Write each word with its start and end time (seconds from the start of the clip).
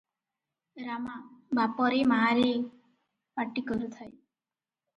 ରାମା 0.85 1.17
'ବାପରେ 1.59 2.01
ମାରେ' 2.13 2.57
ପାଟି 3.39 3.69
କରୁଥାଏ। 3.71 4.13